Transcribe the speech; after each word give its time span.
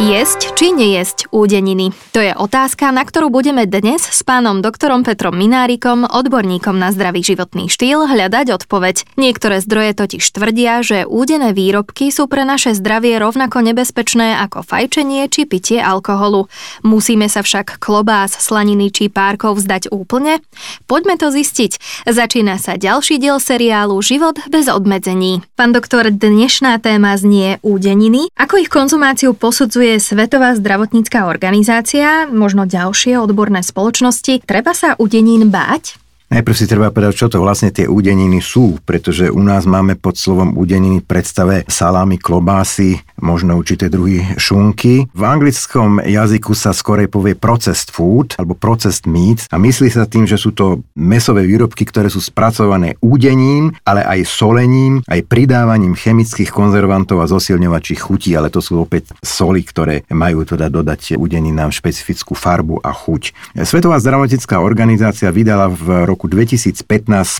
Jesť 0.00 0.56
či 0.56 0.72
nejesť 0.72 1.28
údeniny? 1.28 1.92
To 2.16 2.24
je 2.24 2.32
otázka, 2.32 2.88
na 2.96 3.04
ktorú 3.04 3.28
budeme 3.28 3.68
dnes 3.68 4.00
s 4.00 4.24
pánom 4.24 4.64
doktorom 4.64 5.04
Petrom 5.04 5.36
Minárikom, 5.36 6.08
odborníkom 6.08 6.80
na 6.80 6.96
zdravý 6.96 7.20
životný 7.20 7.68
štýl, 7.68 8.08
hľadať 8.08 8.56
odpoveď. 8.56 9.04
Niektoré 9.20 9.60
zdroje 9.60 9.92
totiž 9.92 10.24
tvrdia, 10.24 10.80
že 10.80 11.04
údené 11.04 11.52
výrobky 11.52 12.08
sú 12.08 12.24
pre 12.24 12.48
naše 12.48 12.72
zdravie 12.72 13.20
rovnako 13.20 13.60
nebezpečné 13.60 14.40
ako 14.40 14.64
fajčenie 14.64 15.28
či 15.28 15.44
pitie 15.44 15.84
alkoholu. 15.84 16.48
Musíme 16.80 17.28
sa 17.28 17.44
však 17.44 17.76
klobás, 17.76 18.32
slaniny 18.32 18.88
či 18.96 19.12
párkov 19.12 19.60
vzdať 19.60 19.92
úplne? 19.92 20.40
Poďme 20.88 21.20
to 21.20 21.28
zistiť. 21.28 21.76
Začína 22.08 22.56
sa 22.56 22.80
ďalší 22.80 23.20
diel 23.20 23.36
seriálu 23.36 24.00
Život 24.00 24.40
bez 24.48 24.72
obmedzení. 24.72 25.44
Pán 25.52 25.76
doktor, 25.76 26.08
dnešná 26.08 26.80
téma 26.80 27.12
znie 27.20 27.60
údeniny. 27.60 28.32
Ako 28.40 28.56
ich 28.56 28.72
konzumáciu 28.72 29.36
posudzuje 29.36 29.91
posudzuje 29.92 30.24
Svetová 30.24 30.56
zdravotnícká 30.56 31.28
organizácia, 31.28 32.24
možno 32.24 32.64
ďalšie 32.64 33.20
odborné 33.20 33.60
spoločnosti. 33.60 34.40
Treba 34.40 34.72
sa 34.72 34.96
u 34.96 35.04
báť? 35.52 36.01
Najprv 36.32 36.56
si 36.56 36.64
treba 36.64 36.88
povedať, 36.88 37.12
čo 37.12 37.28
to 37.28 37.44
vlastne 37.44 37.68
tie 37.68 37.84
údeniny 37.84 38.40
sú, 38.40 38.80
pretože 38.88 39.28
u 39.28 39.44
nás 39.44 39.68
máme 39.68 40.00
pod 40.00 40.16
slovom 40.16 40.56
údeniny 40.56 41.04
predstave 41.04 41.68
salámy, 41.68 42.16
klobásy, 42.16 43.04
možno 43.20 43.60
určité 43.60 43.92
druhy 43.92 44.24
šunky. 44.40 45.12
V 45.12 45.22
anglickom 45.28 46.00
jazyku 46.00 46.56
sa 46.56 46.72
skorej 46.72 47.12
povie 47.12 47.36
processed 47.36 47.92
food 47.92 48.32
alebo 48.40 48.56
processed 48.56 49.04
meat 49.04 49.44
a 49.52 49.60
myslí 49.60 49.92
sa 49.92 50.08
tým, 50.08 50.24
že 50.24 50.40
sú 50.40 50.56
to 50.56 50.80
mesové 50.96 51.44
výrobky, 51.44 51.84
ktoré 51.84 52.08
sú 52.08 52.24
spracované 52.24 52.96
údením, 53.04 53.76
ale 53.84 54.00
aj 54.00 54.24
solením, 54.24 55.04
aj 55.12 55.28
pridávaním 55.28 55.92
chemických 55.92 56.48
konzervantov 56.48 57.20
a 57.20 57.28
zosilňovačích 57.28 58.08
chutí, 58.08 58.32
ale 58.32 58.48
to 58.48 58.64
sú 58.64 58.80
opäť 58.80 59.12
soli, 59.20 59.60
ktoré 59.60 60.08
majú 60.08 60.48
teda 60.48 60.72
dodať 60.72 61.20
údeninám 61.20 61.76
špecifickú 61.76 62.32
farbu 62.32 62.80
a 62.80 62.88
chuť. 62.96 63.36
Svetová 63.68 64.00
zdravotnícká 64.00 64.64
organizácia 64.64 65.28
vydala 65.28 65.68
v 65.68 66.08
roku 66.08 66.21
roku 66.22 66.38
2015 66.38 66.86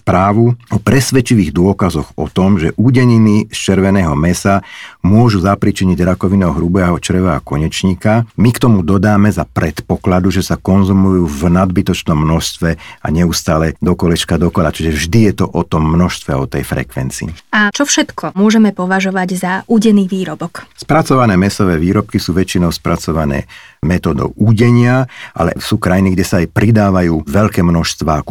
správu 0.03 0.59
o 0.75 0.79
presvedčivých 0.83 1.55
dôkazoch 1.55 2.19
o 2.19 2.27
tom, 2.27 2.59
že 2.59 2.75
údeniny 2.75 3.47
z 3.47 3.71
červeného 3.71 4.19
mesa 4.19 4.67
môžu 5.07 5.39
zapričiniť 5.39 6.03
rakovinou 6.03 6.51
hrubého 6.51 6.99
čreva 6.99 7.39
a 7.39 7.45
konečníka. 7.47 8.27
My 8.35 8.51
k 8.51 8.59
tomu 8.59 8.83
dodáme 8.83 9.31
za 9.31 9.47
predpokladu, 9.47 10.35
že 10.35 10.43
sa 10.43 10.59
konzumujú 10.59 11.31
v 11.31 11.43
nadbytočnom 11.55 12.27
množstve 12.27 12.71
a 12.75 13.07
neustále 13.15 13.79
do 13.79 13.95
kolečka 13.95 14.35
dokola. 14.35 14.75
Čiže 14.75 14.99
vždy 14.99 15.19
je 15.31 15.33
to 15.39 15.47
o 15.47 15.63
tom 15.63 15.87
množstve, 15.87 16.35
o 16.35 16.51
tej 16.51 16.67
frekvencii. 16.67 17.55
A 17.55 17.71
čo 17.71 17.87
všetko 17.87 18.35
môžeme 18.35 18.75
považovať 18.75 19.29
za 19.39 19.53
údený 19.71 20.11
výrobok? 20.11 20.67
Spracované 20.75 21.39
mesové 21.39 21.79
výrobky 21.79 22.19
sú 22.19 22.35
väčšinou 22.35 22.75
spracované 22.75 23.47
metódou 23.83 24.31
údenia, 24.39 25.11
ale 25.35 25.59
sú 25.59 25.79
krajiny, 25.79 26.15
kde 26.15 26.25
sa 26.27 26.39
aj 26.39 26.55
pridávajú 26.55 27.27
veľké 27.27 27.67
množstva 27.67 28.23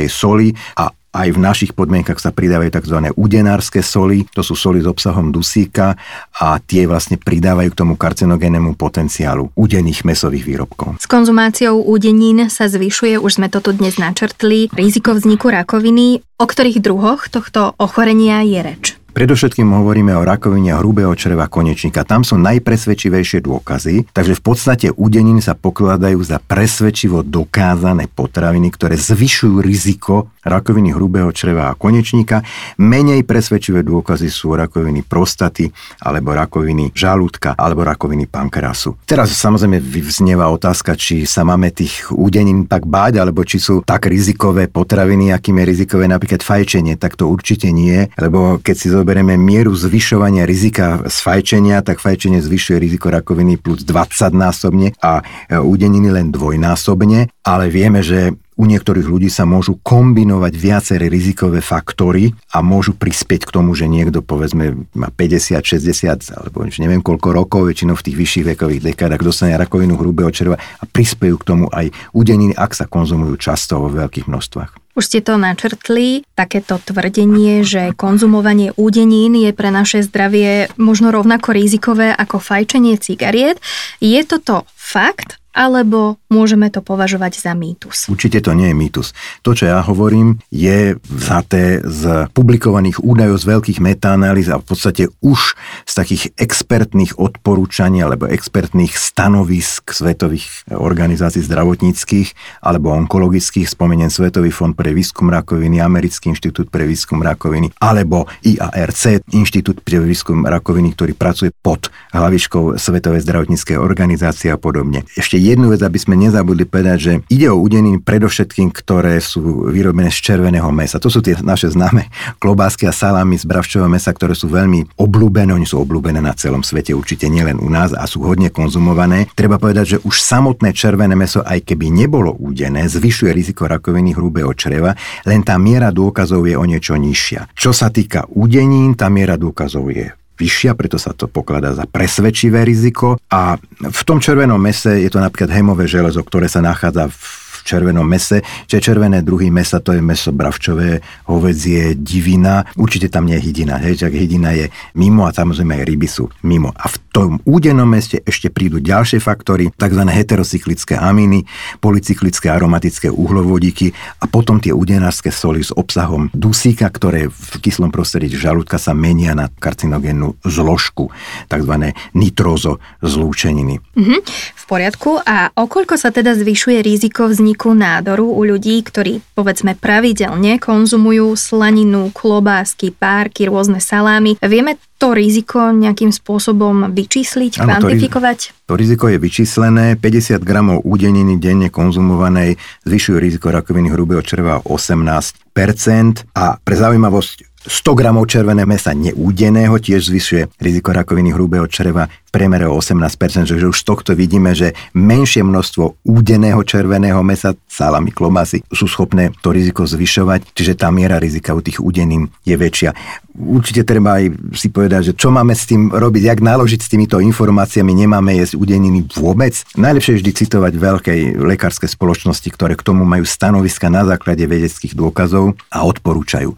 kuchynskej 0.00 0.08
soli 0.08 0.56
a 0.80 0.88
aj 1.10 1.34
v 1.34 1.42
našich 1.42 1.74
podmienkach 1.74 2.22
sa 2.22 2.30
pridávajú 2.30 2.70
tzv. 2.70 2.98
udenárske 3.18 3.82
soli, 3.82 4.22
to 4.30 4.46
sú 4.46 4.54
soli 4.54 4.78
s 4.78 4.86
obsahom 4.86 5.34
dusíka 5.34 5.98
a 6.38 6.62
tie 6.62 6.86
vlastne 6.86 7.18
pridávajú 7.18 7.74
k 7.74 7.78
tomu 7.82 7.98
karcinogénemu 7.98 8.78
potenciálu 8.78 9.50
udených 9.58 10.06
mesových 10.06 10.46
výrobkov. 10.46 11.02
S 11.02 11.10
konzumáciou 11.10 11.82
údenín 11.82 12.46
sa 12.46 12.70
zvyšuje, 12.70 13.18
už 13.18 13.42
sme 13.42 13.50
to 13.50 13.58
tu 13.58 13.74
dnes 13.74 13.98
načrtli, 13.98 14.70
riziko 14.70 15.10
vzniku 15.18 15.50
rakoviny. 15.50 16.22
O 16.38 16.46
ktorých 16.46 16.78
druhoch 16.78 17.26
tohto 17.26 17.74
ochorenia 17.82 18.46
je 18.46 18.60
reč? 18.62 18.89
Predovšetkým 19.10 19.66
hovoríme 19.66 20.14
o 20.14 20.22
rakovine 20.22 20.78
hrubého 20.78 21.10
čreva 21.18 21.50
konečníka. 21.50 22.06
Tam 22.06 22.22
sú 22.22 22.38
najpresvedčivejšie 22.38 23.42
dôkazy, 23.42 24.06
takže 24.14 24.38
v 24.38 24.42
podstate 24.42 24.86
údenin 24.94 25.42
sa 25.42 25.58
pokladajú 25.58 26.22
za 26.22 26.38
presvedčivo 26.38 27.26
dokázané 27.26 28.06
potraviny, 28.06 28.70
ktoré 28.70 28.94
zvyšujú 28.94 29.58
riziko 29.58 30.30
rakoviny 30.46 30.96
hrubého 30.96 31.28
čreva 31.34 31.68
a 31.68 31.76
konečníka. 31.76 32.40
Menej 32.80 33.26
presvedčivé 33.28 33.84
dôkazy 33.84 34.32
sú 34.32 34.56
rakoviny 34.56 35.04
prostaty, 35.04 35.68
alebo 36.00 36.32
rakoviny 36.32 36.94
žalúdka, 36.94 37.58
alebo 37.58 37.84
rakoviny 37.84 38.24
pankreasu. 38.24 38.96
Teraz 39.04 39.34
samozrejme 39.36 39.82
vznieva 39.82 40.48
otázka, 40.48 40.96
či 40.96 41.28
sa 41.28 41.44
máme 41.44 41.68
tých 41.74 42.08
údenín 42.14 42.64
tak 42.64 42.88
báť, 42.88 43.20
alebo 43.20 43.44
či 43.44 43.60
sú 43.60 43.82
tak 43.84 44.08
rizikové 44.08 44.70
potraviny, 44.70 45.34
akým 45.34 45.60
je 45.60 45.64
rizikové 45.76 46.08
napríklad 46.08 46.40
fajčenie. 46.40 46.96
Tak 46.96 47.20
to 47.20 47.28
určite 47.28 47.68
nie, 47.68 48.08
lebo 48.16 48.62
keď 48.62 48.76
si 48.78 48.88
zoberieme 49.00 49.40
mieru 49.40 49.72
zvyšovania 49.72 50.44
rizika 50.44 51.00
z 51.08 51.16
fajčenia, 51.24 51.80
tak 51.80 52.04
fajčenie 52.04 52.44
zvyšuje 52.44 52.76
riziko 52.76 53.08
rakoviny 53.08 53.56
plus 53.56 53.80
20 53.80 54.36
násobne 54.36 54.92
a 55.00 55.24
e, 55.48 55.56
údeniny 55.56 56.12
len 56.12 56.28
dvojnásobne, 56.28 57.32
ale 57.40 57.64
vieme, 57.72 58.04
že 58.04 58.36
u 58.60 58.68
niektorých 58.68 59.08
ľudí 59.08 59.32
sa 59.32 59.48
môžu 59.48 59.80
kombinovať 59.80 60.52
viaceré 60.52 61.08
rizikové 61.08 61.64
faktory 61.64 62.36
a 62.52 62.60
môžu 62.60 62.92
prispieť 62.92 63.48
k 63.48 63.54
tomu, 63.56 63.72
že 63.72 63.88
niekto 63.88 64.20
povedzme 64.20 64.84
má 64.92 65.08
50, 65.08 65.64
60 65.64 66.36
alebo 66.36 66.68
neviem 66.68 67.00
koľko 67.00 67.32
rokov, 67.32 67.72
väčšinou 67.72 67.96
v 67.96 68.04
tých 68.04 68.20
vyšších 68.20 68.46
vekových 68.52 68.84
dekádach 68.92 69.24
dostane 69.24 69.56
rakovinu 69.56 69.96
hrubého 69.96 70.28
červa 70.28 70.60
a 70.60 70.84
prispiejú 70.84 71.40
k 71.40 71.48
tomu 71.48 71.66
aj 71.72 71.88
udeniny, 72.12 72.52
ak 72.52 72.76
sa 72.76 72.84
konzumujú 72.84 73.40
často 73.40 73.80
vo 73.80 73.88
veľkých 73.88 74.28
množstvách. 74.28 74.89
Už 75.00 75.08
ste 75.08 75.24
to 75.24 75.40
načrtli, 75.40 76.28
takéto 76.36 76.76
tvrdenie, 76.76 77.64
že 77.64 77.96
konzumovanie 77.96 78.76
údenín 78.76 79.32
je 79.32 79.48
pre 79.56 79.72
naše 79.72 80.04
zdravie 80.04 80.68
možno 80.76 81.08
rovnako 81.08 81.56
rizikové 81.56 82.12
ako 82.12 82.36
fajčenie 82.36 83.00
cigariet. 83.00 83.56
Je 84.04 84.20
toto 84.28 84.68
fakt 84.76 85.39
alebo 85.50 86.22
môžeme 86.30 86.70
to 86.70 86.78
považovať 86.78 87.42
za 87.42 87.52
mýtus? 87.58 88.06
Určite 88.06 88.38
to 88.44 88.54
nie 88.54 88.70
je 88.70 88.76
mýtus. 88.76 89.08
To, 89.42 89.50
čo 89.50 89.66
ja 89.66 89.82
hovorím, 89.82 90.38
je 90.54 90.94
vzaté 91.10 91.82
z 91.82 92.30
publikovaných 92.30 93.02
údajov 93.02 93.42
z 93.42 93.48
veľkých 93.50 93.78
metaanalýz 93.82 94.54
a 94.54 94.62
v 94.62 94.66
podstate 94.66 95.02
už 95.20 95.58
z 95.86 95.92
takých 95.92 96.22
expertných 96.38 97.18
odporúčaní 97.18 98.04
alebo 98.04 98.30
expertných 98.30 98.94
stanovisk 98.94 99.90
svetových 99.90 100.70
organizácií 100.70 101.42
zdravotníckých 101.42 102.62
alebo 102.62 102.94
onkologických, 102.94 103.66
spomeniem 103.66 104.12
Svetový 104.12 104.54
fond 104.54 104.76
pre 104.76 104.94
výskum 104.94 105.32
rakoviny, 105.32 105.82
Americký 105.82 106.30
inštitút 106.30 106.70
pre 106.70 106.86
výskum 106.86 107.24
rakoviny 107.24 107.74
alebo 107.82 108.30
IARC, 108.46 109.26
Inštitút 109.34 109.82
pre 109.82 109.98
výskum 109.98 110.46
rakoviny, 110.46 110.94
ktorý 110.94 111.12
pracuje 111.18 111.50
pod 111.50 111.88
hlavičkou 112.14 112.78
Svetovej 112.78 113.24
zdravotníckej 113.26 113.80
organizácie 113.80 114.52
a 114.52 114.58
podobne. 114.60 115.02
Ešte 115.18 115.39
jednu 115.40 115.72
vec, 115.72 115.80
aby 115.80 115.96
sme 115.96 116.20
nezabudli 116.20 116.68
povedať, 116.68 116.98
že 117.00 117.12
ide 117.32 117.48
o 117.48 117.56
udeniny 117.56 117.98
predovšetkým, 118.04 118.68
ktoré 118.70 119.16
sú 119.24 119.72
vyrobené 119.72 120.12
z 120.12 120.20
červeného 120.20 120.68
mesa. 120.68 121.00
To 121.00 121.08
sú 121.08 121.24
tie 121.24 121.40
naše 121.40 121.72
známe 121.72 122.12
klobásky 122.36 122.84
a 122.84 122.92
salámy 122.92 123.40
z 123.40 123.48
bravčového 123.48 123.88
mesa, 123.88 124.12
ktoré 124.12 124.36
sú 124.36 124.52
veľmi 124.52 125.00
obľúbené. 125.00 125.56
Oni 125.56 125.64
sú 125.64 125.80
obľúbené 125.80 126.20
na 126.20 126.36
celom 126.36 126.60
svete, 126.60 126.92
určite 126.92 127.26
nielen 127.32 127.56
u 127.56 127.72
nás 127.72 127.96
a 127.96 128.04
sú 128.04 128.20
hodne 128.22 128.52
konzumované. 128.52 129.32
Treba 129.32 129.56
povedať, 129.56 129.96
že 129.96 130.02
už 130.04 130.20
samotné 130.20 130.76
červené 130.76 131.16
meso, 131.16 131.40
aj 131.40 131.64
keby 131.64 131.88
nebolo 131.88 132.36
údené, 132.36 132.84
zvyšuje 132.84 133.32
riziko 133.32 133.64
rakoviny 133.64 134.12
hrubého 134.12 134.52
čreva, 134.52 134.92
len 135.24 135.40
tá 135.40 135.56
miera 135.56 135.88
dôkazov 135.88 136.44
je 136.44 136.54
o 136.54 136.64
niečo 136.68 137.00
nižšia. 137.00 137.56
Čo 137.56 137.72
sa 137.72 137.88
týka 137.88 138.28
údenín, 138.36 138.92
tá 138.92 139.08
miera 139.08 139.40
dôkazov 139.40 139.88
je 139.88 140.19
vyššia, 140.40 140.72
preto 140.72 140.96
sa 140.96 141.12
to 141.12 141.28
pokladá 141.28 141.76
za 141.76 141.84
presvedčivé 141.84 142.64
riziko. 142.64 143.20
A 143.28 143.60
v 143.84 144.02
tom 144.08 144.24
červenom 144.24 144.56
mese 144.56 145.04
je 145.04 145.12
to 145.12 145.20
napríklad 145.20 145.52
hemové 145.52 145.84
železo, 145.84 146.24
ktoré 146.24 146.48
sa 146.48 146.64
nachádza 146.64 147.12
v 147.12 147.39
červenom 147.70 148.02
mese. 148.02 148.42
Čiže 148.66 148.82
červené 148.82 149.22
druhy 149.22 149.54
mesa 149.54 149.78
to 149.78 149.94
je 149.94 150.02
meso 150.02 150.34
bravčové, 150.34 150.98
hovedzie, 151.30 151.94
divina. 151.94 152.66
Určite 152.74 153.06
tam 153.06 153.30
nie 153.30 153.38
je 153.38 153.46
hydina. 153.46 153.78
Hej, 153.78 154.02
čak 154.02 154.12
hydina 154.18 154.50
je 154.58 154.66
mimo 154.98 155.26
a 155.26 155.30
samozrejme 155.30 155.78
aj 155.78 155.84
ryby 155.86 156.08
sú 156.10 156.26
mimo. 156.42 156.74
A 156.74 156.90
v 156.90 156.96
tom 157.14 157.30
údenom 157.46 157.86
meste 157.86 158.24
ešte 158.24 158.48
prídu 158.50 158.80
ďalšie 158.80 159.20
faktory, 159.20 159.70
tzv. 159.76 160.02
heterocyklické 160.08 160.96
amíny, 160.96 161.44
polycyklické 161.78 162.48
aromatické 162.48 163.12
uhlovodíky 163.12 163.92
a 164.22 164.24
potom 164.26 164.58
tie 164.58 164.72
údenárske 164.72 165.28
soli 165.28 165.60
s 165.60 165.70
obsahom 165.76 166.32
dusíka, 166.32 166.88
ktoré 166.88 167.28
v 167.28 167.52
kyslom 167.60 167.92
prostredí 167.92 168.32
žalúdka 168.32 168.80
sa 168.80 168.96
menia 168.96 169.36
na 169.36 169.52
karcinogénnu 169.52 170.40
zložku, 170.46 171.12
tzv. 171.52 171.74
nitrózo 172.16 172.80
zlúčeniny. 173.04 173.82
Mm-hmm, 173.98 174.20
v 174.56 174.64
poriadku. 174.64 175.20
A 175.20 175.52
okoľko 175.52 176.00
sa 176.00 176.08
teda 176.08 176.32
zvyšuje 176.32 176.80
riziko 176.80 177.28
vzniku 177.28 177.59
riziku 177.60 177.76
nádoru 177.76 178.24
u 178.24 178.40
ľudí, 178.48 178.80
ktorí 178.80 179.20
povedzme 179.36 179.76
pravidelne 179.76 180.56
konzumujú 180.56 181.36
slaninu, 181.36 182.08
klobásky, 182.08 182.88
párky, 182.88 183.52
rôzne 183.52 183.84
salámy. 183.84 184.40
Vieme 184.40 184.80
to 184.96 185.12
riziko 185.12 185.68
nejakým 185.68 186.08
spôsobom 186.08 186.88
vyčísliť, 186.88 187.60
ano, 187.60 187.84
kvantifikovať? 187.84 188.64
To, 188.64 188.80
riziko 188.80 189.12
je 189.12 189.20
vyčíslené. 189.20 190.00
50 190.00 190.40
gramov 190.40 190.88
údeniny 190.88 191.36
denne 191.36 191.68
konzumovanej 191.68 192.56
zvyšujú 192.88 193.20
riziko 193.20 193.52
rakoviny 193.52 193.92
hrubého 193.92 194.24
čreva 194.24 194.64
o 194.64 194.80
18% 194.80 196.32
a 196.32 196.56
pre 196.56 196.74
zaujímavosť 196.80 197.50
100 197.60 197.92
gramov 197.92 198.24
červené 198.24 198.64
mesa 198.64 198.96
neúdeného 198.96 199.76
tiež 199.76 200.08
zvyšuje 200.08 200.64
riziko 200.64 200.96
rakoviny 200.96 201.36
hrubého 201.36 201.68
čreva 201.68 202.08
priemere 202.30 202.70
o 202.70 202.78
18%, 202.78 203.44
že 203.44 203.66
už 203.66 203.76
z 203.76 203.84
tohto 203.84 204.14
vidíme, 204.14 204.54
že 204.54 204.72
menšie 204.94 205.42
množstvo 205.42 206.06
údeného 206.06 206.62
červeného 206.62 207.20
mesa, 207.26 207.58
salami, 207.66 208.14
klobásy 208.14 208.62
sú 208.70 208.86
schopné 208.86 209.34
to 209.42 209.50
riziko 209.50 209.84
zvyšovať, 209.84 210.54
čiže 210.54 210.78
tá 210.78 210.88
miera 210.94 211.18
rizika 211.18 211.52
u 211.52 211.60
tých 211.60 211.82
údenín 211.82 212.30
je 212.46 212.54
väčšia. 212.54 212.94
Určite 213.40 213.86
treba 213.86 214.20
aj 214.20 214.36
si 214.58 214.68
povedať, 214.68 215.12
že 215.12 215.16
čo 215.16 215.30
máme 215.30 215.54
s 215.54 215.64
tým 215.64 215.90
robiť, 215.90 216.22
jak 216.28 216.40
naložiť 216.42 216.80
s 216.82 216.90
týmito 216.90 217.22
informáciami, 217.22 217.94
nemáme 217.94 218.36
jesť 218.36 218.58
udeniny 218.58 219.06
vôbec. 219.16 219.54
Najlepšie 219.78 220.12
je 220.14 220.20
vždy 220.20 220.32
citovať 220.44 220.72
veľkej 220.76 221.20
lekárske 221.38 221.86
spoločnosti, 221.86 222.46
ktoré 222.50 222.74
k 222.76 222.84
tomu 222.84 223.06
majú 223.06 223.24
stanoviska 223.24 223.88
na 223.88 224.04
základe 224.04 224.44
vedeckých 224.44 224.92
dôkazov 224.92 225.56
a 225.72 225.86
odporúčajú. 225.86 226.52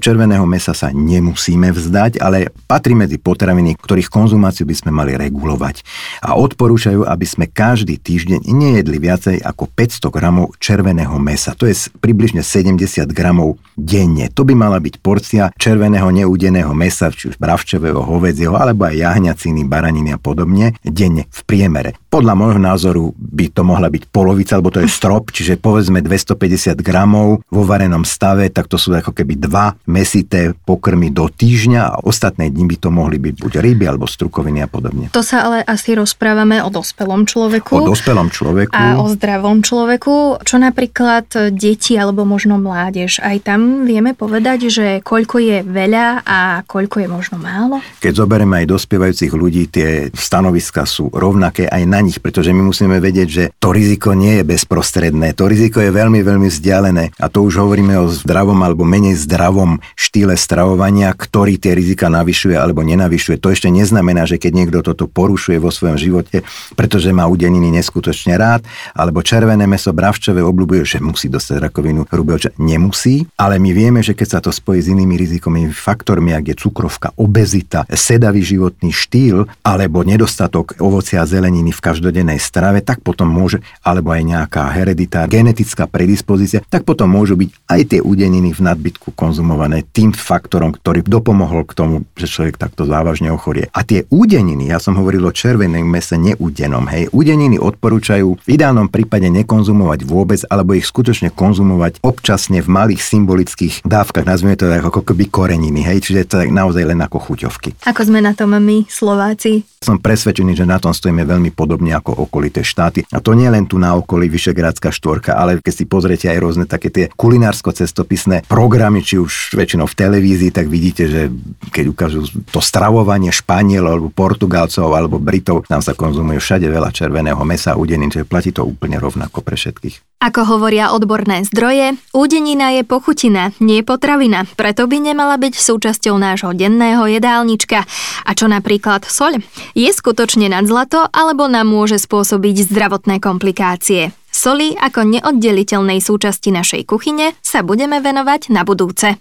Červeného 0.00 0.42
mesa 0.48 0.72
sa 0.74 0.90
nemusíme 0.90 1.70
vzdať, 1.70 2.18
ale 2.18 2.50
patrí 2.66 2.98
medzi 2.98 3.20
potraviny, 3.20 3.78
ktorých 3.78 4.10
konzumáciu 4.10 4.66
by 4.66 4.74
sme 4.74 4.90
mali 4.90 5.13
regulovať. 5.16 5.86
A 6.22 6.36
odporúčajú, 6.36 7.06
aby 7.06 7.26
sme 7.26 7.46
každý 7.50 7.96
týždeň 7.98 8.46
nejedli 8.46 8.98
viacej 8.98 9.36
ako 9.42 9.70
500 9.70 10.14
gramov 10.14 10.46
červeného 10.58 11.16
mesa. 11.22 11.56
To 11.58 11.66
je 11.66 11.76
približne 11.98 12.42
70 12.42 12.80
gramov 13.10 13.58
denne. 13.74 14.30
To 14.34 14.46
by 14.46 14.54
mala 14.54 14.78
byť 14.78 14.94
porcia 15.02 15.50
červeného 15.58 16.08
neudeného 16.10 16.70
mesa, 16.72 17.10
či 17.10 17.34
už 17.34 17.36
bravčového, 17.38 17.98
hovedzieho, 18.02 18.54
alebo 18.54 18.86
aj 18.86 18.98
jahňaciny, 18.98 19.66
baraniny 19.66 20.14
a 20.14 20.18
podobne, 20.18 20.78
denne 20.84 21.26
v 21.30 21.40
priemere. 21.46 21.98
Podľa 22.10 22.34
môjho 22.38 22.60
názoru 22.62 23.04
by 23.18 23.50
to 23.50 23.66
mohla 23.66 23.90
byť 23.90 24.06
polovica, 24.14 24.54
alebo 24.54 24.70
to 24.70 24.82
je 24.82 24.90
strop, 24.90 25.34
čiže 25.34 25.58
povedzme 25.58 25.98
250 25.98 26.78
gramov 26.78 27.42
vo 27.50 27.62
varenom 27.66 28.06
stave, 28.06 28.46
tak 28.54 28.70
to 28.70 28.78
sú 28.78 28.94
ako 28.94 29.10
keby 29.10 29.34
dva 29.34 29.74
mesité 29.90 30.54
pokrmy 30.54 31.10
do 31.10 31.26
týždňa 31.26 31.82
a 31.82 31.98
ostatné 32.06 32.48
dni 32.54 32.64
by 32.70 32.76
to 32.78 32.88
mohli 32.94 33.18
byť 33.18 33.34
buď 33.42 33.52
ryby 33.58 33.84
alebo 33.90 34.06
strukoviny 34.06 34.62
a 34.62 34.68
podobne. 34.70 35.03
To 35.10 35.20
sa 35.20 35.44
ale 35.50 35.58
asi 35.66 35.98
rozprávame 35.98 36.62
o 36.62 36.70
dospelom 36.70 37.26
človeku. 37.28 37.82
O 37.82 37.90
dospelom 37.90 38.30
človeku. 38.30 38.72
A 38.72 39.02
o 39.02 39.10
zdravom 39.10 39.60
človeku. 39.60 40.40
Čo 40.46 40.56
napríklad 40.62 41.52
deti 41.52 41.98
alebo 41.98 42.22
možno 42.24 42.56
mládež. 42.56 43.20
Aj 43.20 43.36
tam 43.42 43.84
vieme 43.84 44.14
povedať, 44.14 44.70
že 44.70 44.86
koľko 45.02 45.36
je 45.42 45.58
veľa 45.66 46.24
a 46.24 46.62
koľko 46.64 47.04
je 47.04 47.08
možno 47.08 47.36
málo? 47.36 47.82
Keď 48.00 48.12
zoberieme 48.24 48.64
aj 48.64 48.70
dospievajúcich 48.70 49.32
ľudí, 49.34 49.68
tie 49.68 50.08
stanoviska 50.14 50.86
sú 50.86 51.10
rovnaké 51.10 51.66
aj 51.66 51.82
na 51.84 52.00
nich, 52.00 52.22
pretože 52.22 52.54
my 52.54 52.62
musíme 52.62 52.96
vedieť, 53.02 53.28
že 53.28 53.44
to 53.58 53.74
riziko 53.74 54.14
nie 54.14 54.40
je 54.40 54.44
bezprostredné. 54.46 55.34
To 55.34 55.50
riziko 55.50 55.82
je 55.82 55.90
veľmi, 55.90 56.22
veľmi 56.22 56.48
vzdialené. 56.48 57.16
A 57.18 57.26
to 57.26 57.42
už 57.42 57.58
hovoríme 57.60 57.98
o 57.98 58.06
zdravom 58.06 58.60
alebo 58.62 58.86
menej 58.86 59.18
zdravom 59.18 59.82
štýle 59.98 60.38
stravovania, 60.38 61.10
ktorý 61.12 61.58
tie 61.58 61.74
rizika 61.74 62.06
navyšuje 62.12 62.54
alebo 62.54 62.84
nenavyšuje. 62.86 63.40
To 63.40 63.50
ešte 63.50 63.72
neznamená, 63.72 64.28
že 64.28 64.38
keď 64.38 64.52
niekto 64.54 64.78
toto 64.94 65.10
porušuje 65.10 65.58
vo 65.58 65.74
svojom 65.74 65.98
živote, 65.98 66.46
pretože 66.78 67.10
má 67.10 67.26
udeniny 67.26 67.74
neskutočne 67.74 68.38
rád, 68.38 68.62
alebo 68.94 69.26
červené 69.26 69.66
meso 69.66 69.90
bravčové 69.90 70.38
obľúbuje, 70.38 70.86
že 70.86 71.02
musí 71.02 71.26
dostať 71.26 71.66
rakovinu 71.68 72.06
hrubého 72.06 72.38
ča- 72.38 72.54
Nemusí, 72.54 73.26
ale 73.34 73.58
my 73.58 73.74
vieme, 73.74 74.00
že 74.06 74.14
keď 74.14 74.28
sa 74.30 74.40
to 74.40 74.54
spojí 74.54 74.78
s 74.78 74.94
inými 74.94 75.18
rizikovými 75.18 75.74
faktormi, 75.74 76.30
ak 76.30 76.54
je 76.54 76.56
cukrovka, 76.62 77.10
obezita, 77.18 77.82
sedavý 77.90 78.46
životný 78.46 78.94
štýl 78.94 79.50
alebo 79.66 80.06
nedostatok 80.06 80.78
ovocia 80.78 81.26
a 81.26 81.28
zeleniny 81.28 81.74
v 81.74 81.82
každodennej 81.82 82.38
strave, 82.38 82.78
tak 82.86 83.02
potom 83.02 83.26
môže, 83.26 83.58
alebo 83.82 84.14
aj 84.14 84.22
nejaká 84.22 84.70
heredita, 84.70 85.26
genetická 85.26 85.90
predispozícia, 85.90 86.62
tak 86.70 86.86
potom 86.86 87.10
môžu 87.10 87.34
byť 87.34 87.50
aj 87.66 87.80
tie 87.90 88.00
udeniny 88.04 88.54
v 88.54 88.60
nadbytku 88.62 89.10
konzumované 89.18 89.82
tým 89.82 90.14
faktorom, 90.14 90.70
ktorý 90.70 91.02
dopomohol 91.02 91.66
k 91.66 91.74
tomu, 91.74 91.94
že 92.14 92.30
človek 92.30 92.60
takto 92.60 92.86
závažne 92.86 93.32
ochorie. 93.34 93.72
A 93.72 93.82
tie 93.82 94.04
údeniny, 94.12 94.68
ja 94.70 94.78
som 94.84 95.00
hovoril 95.00 95.24
o 95.24 95.32
červenom 95.32 95.88
mese 95.88 96.20
neúdenom, 96.20 96.84
hej, 96.92 97.08
údeniny 97.08 97.56
odporúčajú 97.56 98.44
v 98.44 98.48
ideálnom 98.52 98.92
prípade 98.92 99.32
nekonzumovať 99.32 100.04
vôbec, 100.04 100.44
alebo 100.52 100.76
ich 100.76 100.84
skutočne 100.84 101.32
konzumovať 101.32 102.04
občasne 102.04 102.60
v 102.60 102.68
malých 102.68 103.00
symbolických 103.00 103.80
dávkach, 103.88 104.28
nazvime 104.28 104.60
to 104.60 104.68
ako 104.68 105.00
keby 105.00 105.32
koreniny, 105.32 105.80
hej, 105.80 106.04
čiže 106.04 106.28
to 106.28 106.36
je 106.44 106.52
naozaj 106.52 106.84
len 106.84 107.00
ako 107.00 107.16
chuťovky. 107.16 107.88
Ako 107.88 108.04
sme 108.04 108.20
na 108.20 108.36
tom 108.36 108.52
my, 108.52 108.84
Slováci? 108.84 109.64
Som 109.84 110.00
presvedčený, 110.00 110.56
že 110.56 110.64
na 110.64 110.80
tom 110.80 110.96
stojíme 110.96 111.28
veľmi 111.28 111.52
podobne 111.52 111.92
ako 111.92 112.24
okolité 112.24 112.64
štáty. 112.64 113.04
A 113.12 113.20
to 113.20 113.36
nie 113.36 113.44
len 113.52 113.68
tu 113.68 113.76
na 113.76 113.92
okolí 113.92 114.32
Vyšegrádska 114.32 114.88
štvorka, 114.88 115.36
ale 115.36 115.60
keď 115.60 115.74
si 115.76 115.84
pozriete 115.84 116.26
aj 116.32 116.38
rôzne 116.40 116.64
také 116.64 116.88
tie 116.88 117.12
kulinársko-cestopisné 117.12 118.48
programy, 118.48 119.04
či 119.04 119.20
už 119.20 119.52
väčšinou 119.52 119.84
v 119.84 119.98
televízii, 120.00 120.56
tak 120.56 120.72
vidíte, 120.72 121.04
že 121.04 121.28
keď 121.68 121.84
ukážu 121.92 122.24
to 122.48 122.64
stravovanie 122.64 123.28
Španielov 123.28 124.00
alebo 124.00 124.08
Portugalcov 124.08 124.88
alebo 124.88 125.20
Britov, 125.20 125.68
tam 125.68 125.84
sa 125.84 125.92
konzumuje 125.92 126.40
všade 126.40 126.64
veľa 126.64 126.88
červeného 126.88 127.44
mesa 127.44 127.76
a 127.76 127.78
udenín, 127.78 128.08
čiže 128.08 128.24
platí 128.24 128.56
to 128.56 128.64
úplne 128.64 128.96
rovnako 128.96 129.44
pre 129.44 129.60
všetkých. 129.60 130.13
Ako 130.24 130.56
hovoria 130.56 130.88
odborné 130.96 131.44
zdroje, 131.44 132.00
údenina 132.16 132.72
je 132.72 132.80
pochutina, 132.80 133.52
nie 133.60 133.84
potravina, 133.84 134.48
preto 134.56 134.88
by 134.88 135.12
nemala 135.12 135.36
byť 135.36 135.52
súčasťou 135.52 136.16
nášho 136.16 136.56
denného 136.56 137.04
jedálnička. 137.04 137.84
A 138.24 138.30
čo 138.32 138.48
napríklad 138.48 139.04
soľ? 139.04 139.44
Je 139.76 139.92
skutočne 139.92 140.48
nad 140.48 140.64
zlato, 140.64 141.04
alebo 141.12 141.44
nám 141.44 141.68
môže 141.68 142.00
spôsobiť 142.00 142.72
zdravotné 142.72 143.20
komplikácie? 143.20 144.16
Soli 144.32 144.72
ako 144.72 145.20
neoddeliteľnej 145.20 146.00
súčasti 146.00 146.48
našej 146.56 146.88
kuchyne 146.88 147.36
sa 147.44 147.60
budeme 147.60 148.00
venovať 148.00 148.48
na 148.48 148.64
budúce. 148.64 149.20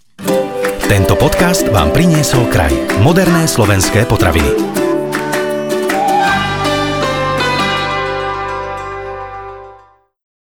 Tento 0.88 1.20
podcast 1.20 1.68
vám 1.68 1.92
priniesol 1.92 2.48
kraj. 2.48 2.72
Moderné 3.04 3.44
slovenské 3.52 4.08
potraviny. 4.08 4.83